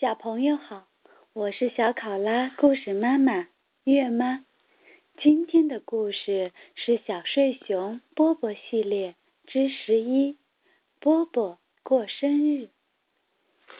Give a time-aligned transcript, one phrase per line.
[0.00, 0.88] 小朋友好，
[1.34, 3.48] 我是小考拉故事妈妈
[3.84, 4.46] 月妈。
[5.18, 9.14] 今天的故事是小睡熊波波系列
[9.46, 10.38] 之十一，
[11.00, 12.70] 波波过生日。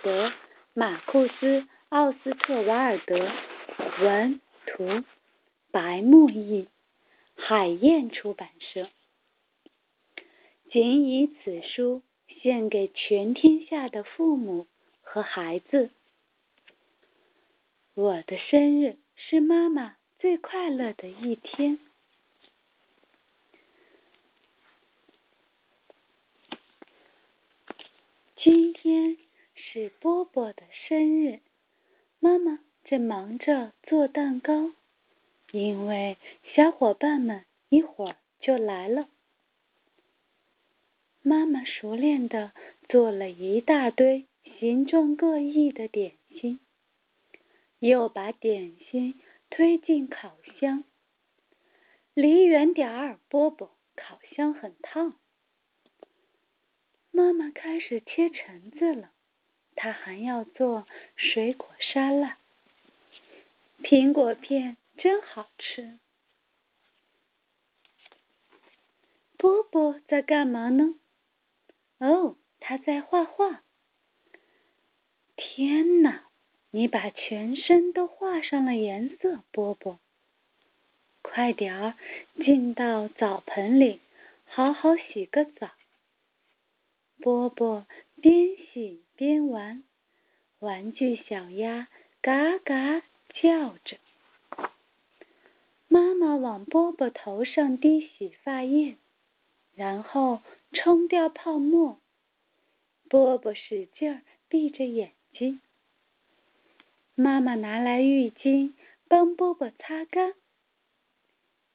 [0.03, 0.31] 德
[0.75, 3.33] 马库斯奥斯特瓦尔德
[4.03, 5.03] 文图
[5.71, 6.69] 白木易，
[7.35, 8.91] 海燕出版社。
[10.71, 12.03] 谨以此书
[12.43, 14.67] 献给全天下的父母
[15.01, 15.89] 和孩子。
[17.95, 21.79] 我的生日是妈妈最快乐的一天。
[28.37, 29.19] 今天
[29.55, 31.41] 是波波的生日，
[32.21, 34.73] 妈妈正忙着做蛋糕，
[35.51, 36.17] 因为
[36.55, 39.09] 小伙伴们一会儿就来了。
[41.23, 42.53] 妈妈熟练的
[42.89, 44.27] 做了一大堆
[44.59, 46.61] 形状各异的点心。
[47.81, 49.21] 又把点心
[49.51, 50.85] 推进烤箱，
[52.15, 55.19] 离远点儿，波波，烤箱很烫。
[57.11, 59.11] 妈妈开始切橙子了，
[59.75, 62.39] 她还要做水果沙拉。
[63.83, 65.99] 苹果片真好吃。
[69.39, 70.97] 波波在干嘛呢？
[71.97, 73.63] 哦，他在画画。
[75.35, 76.30] 天哪！
[76.73, 79.99] 你把全身都画上了颜色，波波。
[81.23, 81.95] 快点儿
[82.45, 84.01] 进到澡盆里，
[84.45, 85.71] 好好洗个澡。
[87.21, 87.87] 波波
[88.23, 89.83] 边洗边玩，
[90.61, 91.89] 玩具小鸭
[92.23, 93.03] 嘎嘎
[93.35, 93.99] 叫着。
[95.89, 98.97] 妈妈往波波头上滴洗发液，
[99.75, 100.41] 然后
[100.73, 101.99] 冲掉泡沫。
[103.09, 105.61] 波波使劲儿闭着眼睛。
[107.21, 108.73] 妈妈拿来浴巾
[109.07, 110.33] 帮波波擦干。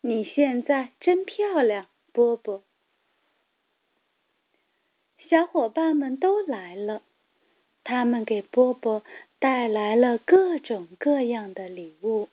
[0.01, 2.63] 你现在真漂亮，波波。
[5.29, 7.03] 小伙伴们都来了，
[7.83, 9.03] 他们给波波
[9.37, 12.27] 带来了各种各样的礼物。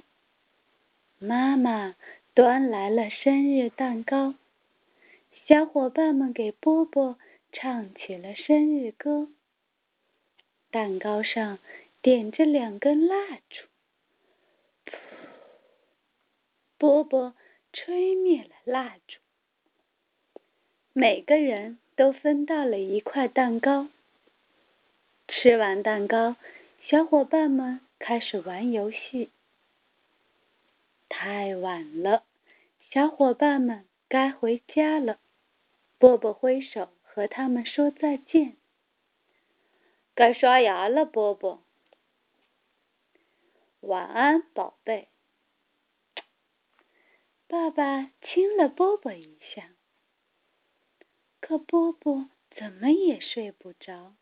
[1.19, 1.95] 妈妈
[2.33, 4.33] 端来了生日蛋糕，
[5.47, 7.19] 小伙伴们给波波
[7.53, 9.29] 唱起了生日歌。
[10.71, 11.59] 蛋糕上。
[12.03, 13.65] 点着两根蜡烛，
[16.77, 17.33] 波波
[17.73, 19.21] 吹灭了蜡烛。
[20.93, 23.87] 每个人都分到了一块蛋糕。
[25.29, 26.35] 吃完蛋糕，
[26.89, 29.31] 小伙伴们开始玩游戏。
[31.09, 32.25] 太晚了，
[32.91, 35.21] 小伙伴们该回家了。
[35.99, 38.57] 波波挥手和他们说再见。
[40.17, 41.62] 该刷牙了，波波。
[43.83, 45.09] 晚安，宝贝。
[47.49, 49.71] 爸爸亲了波波一下，
[51.41, 54.15] 可波波怎么也睡不着，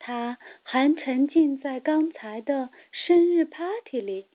[0.00, 4.26] 他还沉浸在刚才的生日 party 里。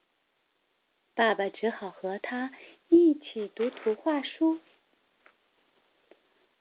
[1.14, 2.50] 爸爸只好和他
[2.88, 4.60] 一起读图画书。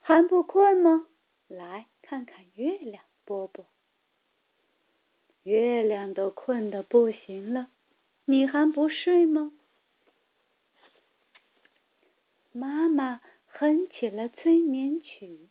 [0.01, 1.07] 还不困吗？
[1.47, 3.65] 来看看月亮，波波。
[5.43, 7.69] 月亮都困得不行了。
[8.29, 9.53] 你还不睡吗？
[12.51, 15.47] 妈妈哼起了催眠曲，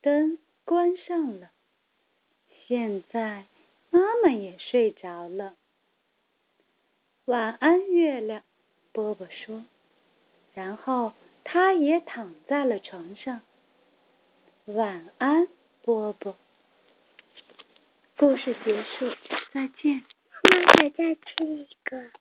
[0.00, 1.50] 灯关上了。
[2.66, 3.44] 现在
[3.90, 5.56] 妈妈也睡着了。
[7.26, 8.42] 晚安，月亮，
[8.92, 9.62] 波波说。
[10.54, 11.12] 然后
[11.44, 13.42] 他也躺在了床上。
[14.64, 15.48] 晚安，
[15.82, 16.34] 波波。
[18.16, 19.14] 故事结束，
[19.52, 20.02] 再见。
[20.50, 22.14] 妈妈再吃一个。